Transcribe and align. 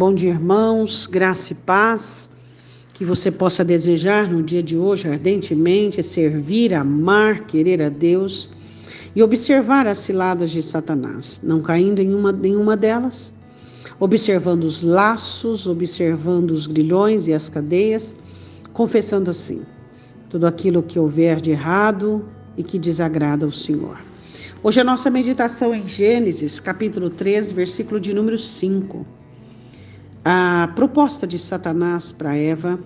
Bom 0.00 0.14
dia, 0.14 0.30
irmãos, 0.30 1.06
graça 1.06 1.52
e 1.52 1.56
paz. 1.56 2.30
Que 2.94 3.04
você 3.04 3.30
possa 3.30 3.62
desejar 3.62 4.32
no 4.32 4.42
dia 4.42 4.62
de 4.62 4.74
hoje 4.74 5.06
ardentemente 5.06 6.02
servir, 6.02 6.72
amar, 6.72 7.40
querer 7.40 7.82
a 7.82 7.90
Deus 7.90 8.48
e 9.14 9.22
observar 9.22 9.86
as 9.86 9.98
ciladas 9.98 10.52
de 10.52 10.62
Satanás, 10.62 11.42
não 11.44 11.60
caindo 11.60 11.98
em 12.00 12.14
uma, 12.14 12.32
nenhuma 12.32 12.78
delas, 12.78 13.30
observando 13.98 14.64
os 14.64 14.82
laços, 14.82 15.66
observando 15.66 16.52
os 16.52 16.66
grilhões 16.66 17.28
e 17.28 17.34
as 17.34 17.50
cadeias, 17.50 18.16
confessando 18.72 19.28
assim 19.28 19.66
tudo 20.30 20.46
aquilo 20.46 20.82
que 20.82 20.98
houver 20.98 21.42
de 21.42 21.50
errado 21.50 22.24
e 22.56 22.62
que 22.62 22.78
desagrada 22.78 23.44
ao 23.44 23.52
Senhor. 23.52 23.98
Hoje 24.62 24.80
a 24.80 24.84
nossa 24.84 25.10
meditação 25.10 25.74
é 25.74 25.76
em 25.76 25.86
Gênesis, 25.86 26.58
capítulo 26.58 27.10
3, 27.10 27.52
versículo 27.52 28.00
de 28.00 28.14
número 28.14 28.38
5 28.38 29.19
a 30.24 30.70
proposta 30.74 31.26
de 31.26 31.38
Satanás 31.38 32.12
para 32.12 32.34
Eva, 32.34 32.78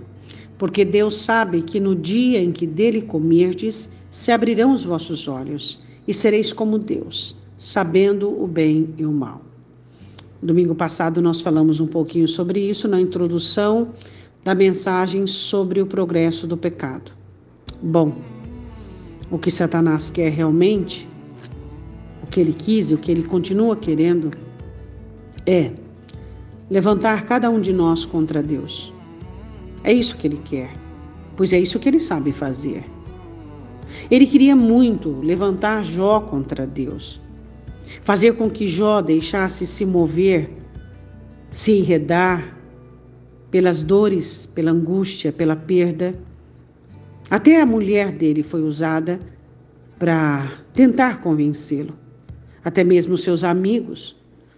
porque 0.57 0.85
Deus 0.85 1.17
sabe 1.17 1.63
que 1.63 1.81
no 1.81 1.95
dia 1.95 2.41
em 2.41 2.53
que 2.53 2.67
dele 2.67 3.03
comerdes, 3.03 3.91
se 4.11 4.31
abrirão 4.31 4.73
os 4.73 4.85
vossos 4.85 5.27
olhos 5.27 5.81
e 6.07 6.15
sereis 6.15 6.53
como 6.53 6.79
Deus, 6.79 7.37
sabendo 7.59 8.31
o 8.31 8.47
bem 8.47 8.95
e 8.97 9.05
o 9.05 9.13
mal. 9.13 9.43
Domingo 10.41 10.75
passado 10.75 11.21
nós 11.21 11.41
falamos 11.41 11.81
um 11.81 11.87
pouquinho 11.87 12.29
sobre 12.29 12.61
isso 12.61 12.87
na 12.87 13.01
introdução 13.01 13.89
da 14.45 14.55
mensagem 14.55 15.27
sobre 15.27 15.81
o 15.81 15.87
progresso 15.87 16.47
do 16.47 16.57
pecado. 16.57 17.13
Bom, 17.83 18.15
o 19.31 19.39
que 19.39 19.51
Satanás 19.51 20.11
quer 20.11 20.31
realmente, 20.31 21.09
o 22.23 22.27
que 22.27 22.39
ele 22.41 22.53
quis 22.53 22.93
o 22.93 22.99
que 22.99 23.11
ele 23.11 23.23
continua 23.23 23.75
querendo, 23.75 24.31
é 25.47 25.73
levantar 26.71 27.25
cada 27.25 27.51
um 27.51 27.61
de 27.61 27.73
nós 27.73 28.07
contra 28.07 28.43
Deus. 28.43 28.93
É 29.83 29.93
isso 29.93 30.17
que 30.17 30.27
ele 30.27 30.41
quer, 30.45 30.73
pois 31.37 31.53
é 31.53 31.59
isso 31.59 31.79
que 31.79 31.89
ele 31.89 32.01
sabe 32.01 32.33
fazer. 32.33 32.85
Ele 34.11 34.27
queria 34.27 34.57
muito 34.57 35.21
levantar 35.21 35.83
Jó 35.83 36.21
contra 36.21 36.67
Deus, 36.67 37.21
fazer 38.03 38.33
com 38.35 38.51
que 38.51 38.69
Jó 38.69 39.01
deixasse 39.01 39.67
se 39.67 39.85
mover, 39.85 40.51
se 41.51 41.73
enredar 41.73 42.57
pelas 43.51 43.83
dores, 43.83 44.47
pela 44.47 44.73
angústia, 44.73 45.33
pela 45.33 45.55
perda. 45.55 46.15
Até 47.31 47.61
a 47.61 47.67
mulher 47.67 48.11
dele 48.11 48.43
foi 48.43 48.63
usada 48.63 49.21
para 49.99 50.51
tentar 50.73 51.21
convencê-lo. 51.21 51.95
Até 52.65 52.83
mesmo 52.83 53.17
seus 53.17 53.45
amigos 53.45 54.17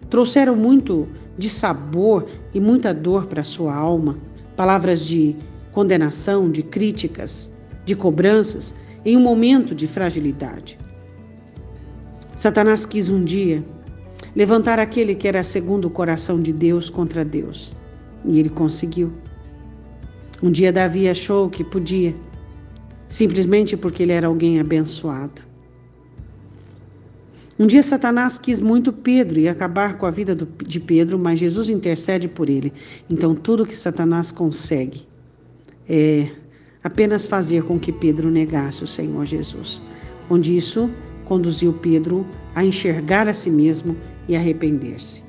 trouxeram 0.09 0.55
muito 0.55 1.07
de 1.37 1.49
sabor 1.49 2.27
e 2.53 2.59
muita 2.59 2.93
dor 2.93 3.27
para 3.27 3.43
sua 3.43 3.75
alma, 3.75 4.17
palavras 4.55 5.05
de 5.05 5.35
condenação, 5.71 6.49
de 6.49 6.63
críticas, 6.63 7.51
de 7.85 7.95
cobranças, 7.95 8.73
em 9.05 9.15
um 9.15 9.21
momento 9.21 9.75
de 9.75 9.87
fragilidade. 9.87 10.77
Satanás 12.35 12.85
quis 12.85 13.09
um 13.09 13.23
dia 13.23 13.63
levantar 14.35 14.79
aquele 14.79 15.15
que 15.15 15.27
era 15.27 15.43
segundo 15.43 15.85
o 15.85 15.89
coração 15.89 16.41
de 16.41 16.53
Deus 16.53 16.89
contra 16.89 17.23
Deus, 17.23 17.73
e 18.25 18.39
ele 18.39 18.49
conseguiu. 18.49 19.11
Um 20.41 20.51
dia 20.51 20.71
Davi 20.71 21.09
achou 21.09 21.49
que 21.49 21.63
podia, 21.63 22.15
simplesmente 23.07 23.75
porque 23.75 24.03
ele 24.03 24.11
era 24.11 24.27
alguém 24.27 24.59
abençoado. 24.59 25.46
Um 27.59 27.65
dia 27.65 27.81
Satanás 27.81 28.37
quis 28.37 28.59
muito 28.59 28.93
Pedro 28.93 29.39
e 29.39 29.47
acabar 29.47 29.97
com 29.97 30.05
a 30.05 30.11
vida 30.11 30.35
de 30.35 30.79
Pedro, 30.79 31.17
mas 31.17 31.39
Jesus 31.39 31.69
intercede 31.69 32.27
por 32.27 32.49
ele. 32.49 32.71
Então 33.09 33.33
tudo 33.33 33.65
que 33.65 33.75
Satanás 33.75 34.31
consegue 34.31 35.07
é 35.89 36.29
apenas 36.83 37.25
fazer 37.25 37.63
com 37.63 37.79
que 37.79 37.91
Pedro 37.91 38.29
negasse 38.29 38.83
o 38.83 38.87
Senhor 38.87 39.25
Jesus. 39.25 39.81
Onde 40.29 40.55
isso 40.55 40.89
conduziu 41.25 41.73
Pedro 41.73 42.25
a 42.53 42.63
enxergar 42.63 43.27
a 43.27 43.33
si 43.33 43.49
mesmo 43.49 43.97
e 44.27 44.35
arrepender-se. 44.35 45.23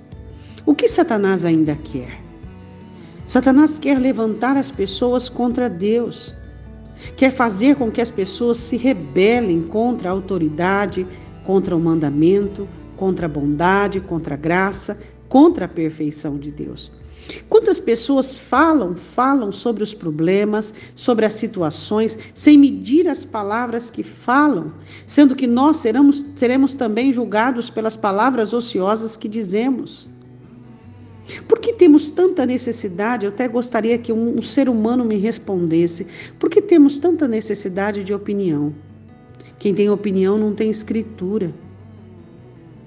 O 0.67 0.75
que 0.75 0.87
Satanás 0.87 1.47
ainda 1.47 1.77
quer? 1.77 2.21
Satanás 3.27 3.78
quer 3.78 3.99
levantar 3.99 4.56
as 4.56 4.71
pessoas 4.71 5.28
contra 5.28 5.69
Deus. 5.69 6.34
Quer 7.17 7.31
fazer 7.31 7.77
com 7.77 7.91
que 7.91 8.00
as 8.00 8.11
pessoas 8.11 8.59
se 8.59 8.77
rebelem 8.77 9.62
contra 9.62 10.11
a 10.11 10.12
autoridade, 10.12 11.06
contra 11.49 11.75
o 11.75 11.81
mandamento, 11.81 12.69
contra 12.95 13.25
a 13.25 13.29
bondade, 13.29 14.03
contra 14.03 14.35
a 14.35 14.37
graça, 14.37 15.01
contra 15.31 15.65
a 15.65 15.69
perfeição 15.69 16.37
de 16.37 16.51
Deus. 16.51 16.93
Quantas 17.49 17.81
pessoas 17.81 18.35
falam, 18.35 18.95
falam 18.95 19.51
sobre 19.51 19.83
os 19.83 19.95
problemas, 19.95 20.75
sobre 20.95 21.25
as 21.25 21.33
situações, 21.33 22.19
sem 22.35 22.59
medir 22.59 23.09
as 23.09 23.25
palavras 23.25 23.89
que 23.89 24.03
falam, 24.03 24.75
sendo 25.07 25.35
que 25.35 25.47
nós 25.47 25.79
seremos, 25.79 26.23
seremos 26.37 26.75
também 26.75 27.15
julgados 27.15 27.71
pelas 27.71 27.97
palavras 27.97 28.53
ociosas 28.53 29.17
que 29.17 29.27
dizemos. 29.27 30.11
Por 31.49 31.61
que 31.61 31.73
temos 31.73 32.11
tanta 32.11 32.45
necessidade? 32.45 33.25
Eu 33.25 33.31
até 33.31 33.49
gostaria 33.49 33.97
que 33.97 34.13
um, 34.13 34.37
um 34.37 34.43
ser 34.43 34.69
humano 34.69 35.03
me 35.03 35.17
respondesse. 35.17 36.07
Por 36.39 36.51
que 36.51 36.61
temos 36.61 36.99
tanta 36.99 37.27
necessidade 37.27 38.05
de 38.05 38.13
opinião? 38.13 38.75
Quem 39.59 39.75
tem 39.75 39.91
opinião 39.91 40.39
não 40.39 40.55
tem 40.55 40.71
escritura. 40.71 41.55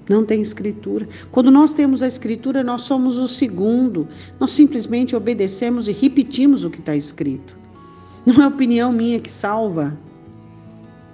Não 0.08 0.24
tem 0.24 0.40
escritura. 0.40 1.08
Quando 1.30 1.50
nós 1.50 1.72
temos 1.72 2.02
a 2.02 2.08
escritura, 2.08 2.62
nós 2.62 2.82
somos 2.82 3.18
o 3.18 3.28
segundo. 3.28 4.08
Nós 4.40 4.52
simplesmente 4.52 5.14
obedecemos 5.14 5.86
e 5.86 5.92
repetimos 5.92 6.64
o 6.64 6.70
que 6.70 6.80
está 6.80 6.96
escrito. 6.96 7.56
Não 8.24 8.42
é 8.42 8.46
opinião 8.46 8.92
minha 8.92 9.18
que 9.20 9.30
salva, 9.30 9.98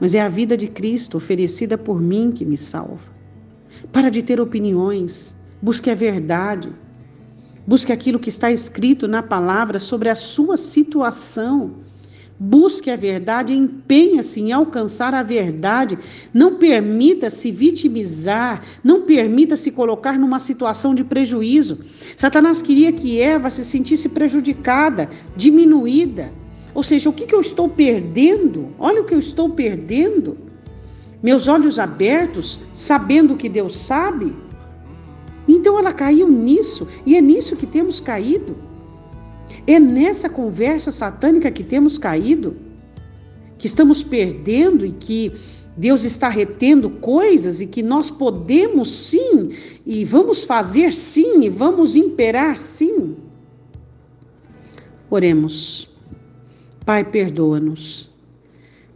mas 0.00 0.14
é 0.14 0.20
a 0.20 0.28
vida 0.28 0.56
de 0.56 0.68
Cristo 0.68 1.16
oferecida 1.16 1.76
por 1.76 2.00
mim 2.00 2.30
que 2.30 2.44
me 2.44 2.56
salva. 2.56 3.10
Para 3.92 4.10
de 4.10 4.22
ter 4.22 4.40
opiniões, 4.40 5.36
busque 5.60 5.90
a 5.90 5.94
verdade. 5.94 6.72
Busque 7.66 7.92
aquilo 7.92 8.18
que 8.18 8.28
está 8.30 8.50
escrito 8.50 9.06
na 9.06 9.22
palavra 9.22 9.78
sobre 9.78 10.08
a 10.08 10.14
sua 10.14 10.56
situação. 10.56 11.87
Busque 12.40 12.88
a 12.88 12.94
verdade, 12.94 13.52
empenha-se 13.52 14.40
em 14.40 14.52
alcançar 14.52 15.12
a 15.12 15.24
verdade. 15.24 15.98
Não 16.32 16.54
permita 16.54 17.30
se 17.30 17.50
vitimizar, 17.50 18.62
não 18.84 19.02
permita 19.02 19.56
se 19.56 19.72
colocar 19.72 20.16
numa 20.16 20.38
situação 20.38 20.94
de 20.94 21.02
prejuízo. 21.02 21.80
Satanás 22.16 22.62
queria 22.62 22.92
que 22.92 23.20
Eva 23.20 23.50
se 23.50 23.64
sentisse 23.64 24.08
prejudicada, 24.08 25.10
diminuída. 25.36 26.32
Ou 26.72 26.82
seja, 26.84 27.10
o 27.10 27.12
que, 27.12 27.34
eu 27.34 27.40
estou 27.40 27.68
perdendo? 27.68 28.72
Olha 28.78 29.02
o 29.02 29.04
que 29.04 29.14
eu 29.14 29.18
estou 29.18 29.50
perdendo. 29.50 30.36
Meus 31.20 31.48
olhos 31.48 31.76
abertos, 31.76 32.60
sabendo 32.72 33.36
que 33.36 33.48
Deus 33.48 33.76
sabe. 33.76 34.36
Então 35.48 35.76
ela 35.76 35.92
caiu 35.92 36.30
nisso, 36.30 36.86
e 37.04 37.16
é 37.16 37.20
nisso 37.20 37.56
que 37.56 37.66
temos 37.66 37.98
caído. 37.98 38.56
É 39.68 39.78
nessa 39.78 40.30
conversa 40.30 40.90
satânica 40.90 41.50
que 41.50 41.62
temos 41.62 41.98
caído, 41.98 42.56
que 43.58 43.66
estamos 43.66 44.02
perdendo 44.02 44.86
e 44.86 44.92
que 44.92 45.30
Deus 45.76 46.06
está 46.06 46.26
retendo 46.26 46.88
coisas 46.88 47.60
e 47.60 47.66
que 47.66 47.82
nós 47.82 48.10
podemos 48.10 48.90
sim 48.90 49.50
e 49.84 50.06
vamos 50.06 50.42
fazer 50.42 50.94
sim 50.94 51.42
e 51.42 51.50
vamos 51.50 51.94
imperar 51.94 52.56
sim. 52.56 53.14
Oremos. 55.10 55.90
Pai, 56.86 57.04
perdoa-nos, 57.04 58.10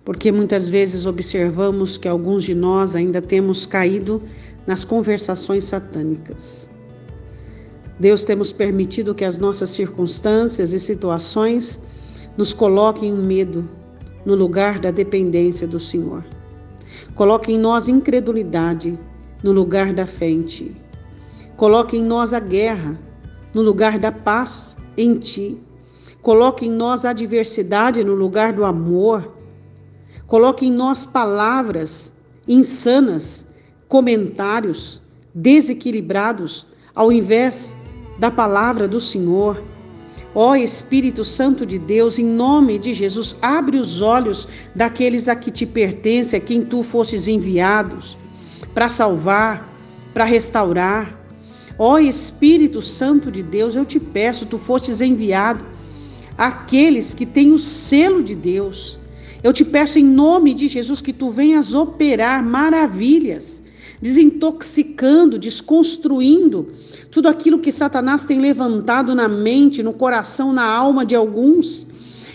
porque 0.03 0.33
muitas 0.33 0.71
vezes 0.71 1.05
observamos 1.05 1.99
que 1.99 2.09
alguns 2.09 2.45
de 2.45 2.55
nós 2.55 2.97
ainda 2.97 3.21
temos 3.21 3.67
caído 3.67 4.23
nas 4.67 4.85
conversações 4.85 5.65
satânicas. 5.65 6.72
Deus, 8.03 8.25
temos 8.25 8.53
permitido 8.53 9.15
que 9.15 9.25
as 9.25 9.39
nossas 9.39 9.71
circunstâncias 9.71 10.73
e 10.73 10.81
situações 10.81 11.81
nos 12.37 12.53
coloquem 12.53 13.11
em 13.11 13.17
medo 13.17 13.71
no 14.27 14.35
lugar 14.35 14.81
da 14.81 14.91
dependência 14.91 15.69
do 15.69 15.79
Senhor. 15.79 16.25
Coloque 17.15 17.53
em 17.53 17.59
nós 17.61 17.87
incredulidade 17.87 18.99
no 19.41 19.53
lugar 19.53 19.93
da 19.93 20.05
fé 20.05 20.29
em 20.29 20.43
Ti. 20.43 20.77
Coloque 21.57 21.97
em 21.97 22.03
nós 22.03 22.33
a 22.33 22.41
guerra 22.41 22.99
no 23.55 23.63
lugar 23.63 24.01
da 24.01 24.11
paz 24.11 24.77
em 24.97 25.15
Ti. 25.15 25.63
Coloque 26.21 26.67
em 26.67 26.73
nós 26.73 27.05
a 27.05 27.11
adversidade 27.11 28.03
no 28.03 28.15
lugar 28.17 28.53
do 28.53 28.65
amor. 28.65 29.33
Coloque 30.27 30.67
em 30.67 30.73
nós 30.73 31.07
palavras 31.07 32.13
insanas, 32.49 33.47
comentários 33.87 35.01
desequilibrados, 35.33 36.67
ao 36.97 37.13
invés 37.13 37.79
da 38.23 38.31
palavra 38.31 38.87
do 38.87 39.01
Senhor. 39.01 39.61
Ó 40.33 40.55
Espírito 40.55 41.25
Santo 41.25 41.67
de 41.67 41.77
Deus, 41.77 42.21
em 42.21 42.25
nome 42.25 42.79
de 42.79 42.95
Jesus, 42.95 43.35
abre 43.43 43.77
os 43.77 44.01
olhos 44.01 44.47
daqueles 44.77 45.27
a 45.27 45.35
que 45.35 45.51
te 45.51 45.67
pertence, 45.67 46.37
a 46.37 46.41
quem 46.41 46.63
tu 46.63 46.85
fostes 46.85 47.27
enviados, 47.27 48.17
para 48.73 48.89
salvar, 48.89 49.69
para 50.15 50.23
restaurar. 50.23 51.19
Ó 51.77 51.99
Espírito 51.99 52.81
Santo 52.81 53.29
de 53.29 53.43
Deus, 53.43 53.75
eu 53.75 53.85
te 53.85 53.99
peço, 53.99 54.47
tu 54.47 54.57
fostes 54.57 55.01
enviado 55.01 55.65
àqueles 56.39 57.15
que 57.15 57.27
têm 57.27 57.51
o 57.51 57.59
selo 57.59 58.23
de 58.23 58.37
Deus. 58.37 59.01
Eu 59.43 59.53
te 59.53 59.65
peço 59.65 59.99
em 59.99 60.05
nome 60.05 60.55
de 60.55 60.69
Jesus 60.69 61.01
que 61.01 61.13
tu 61.13 61.29
venhas 61.29 61.75
operar 61.75 62.41
maravilhas, 62.41 63.62
desintoxicando, 64.03 65.39
desconstruindo 65.39 66.73
tudo 67.11 67.29
aquilo 67.29 67.61
que 67.61 67.71
Satanás 67.71 68.25
tem 68.25 68.41
levantado 68.41 69.15
na 69.15 69.29
mente, 69.29 69.83
no 69.83 69.93
coração, 69.93 70.53
na 70.53 70.65
alma 70.65 71.07
de 71.07 71.15
alguns. 71.15 71.87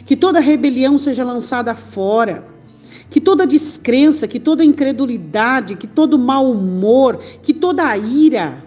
Que 0.06 0.16
toda 0.16 0.40
rebelião 0.40 0.98
seja 0.98 1.26
lançada 1.26 1.76
fora 1.76 2.56
que 3.10 3.22
toda 3.22 3.48
descrença, 3.48 4.28
que 4.28 4.40
toda 4.40 4.64
incredulidade, 4.64 5.76
que 5.76 5.88
todo 5.88 6.20
mau 6.20 6.52
humor, 6.52 7.18
que 7.42 7.54
toda 7.54 7.96
ira, 7.98 8.64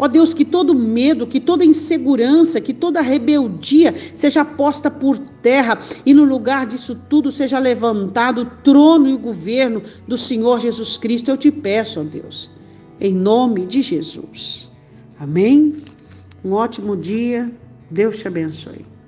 ó 0.00 0.08
Deus, 0.08 0.32
que 0.32 0.44
todo 0.44 0.74
medo, 0.74 1.26
que 1.26 1.38
toda 1.38 1.64
insegurança, 1.64 2.60
que 2.60 2.72
toda 2.72 3.02
rebeldia 3.02 3.94
seja 4.14 4.44
posta 4.44 4.90
por 4.90 5.18
terra 5.18 5.78
e 6.06 6.14
no 6.14 6.24
lugar 6.24 6.66
disso 6.66 6.98
tudo 7.08 7.30
seja 7.30 7.58
levantado 7.58 8.42
o 8.42 8.46
trono 8.46 9.08
e 9.08 9.12
o 9.12 9.18
governo 9.18 9.82
do 10.08 10.16
Senhor 10.16 10.58
Jesus 10.58 10.96
Cristo. 10.96 11.30
Eu 11.30 11.36
te 11.36 11.52
peço, 11.52 12.00
ó 12.00 12.02
Deus, 12.02 12.50
em 12.98 13.12
nome 13.12 13.66
de 13.66 13.82
Jesus. 13.82 14.70
Amém? 15.18 15.74
Um 16.42 16.52
ótimo 16.52 16.96
dia. 16.96 17.52
Deus 17.90 18.18
te 18.18 18.28
abençoe. 18.28 18.99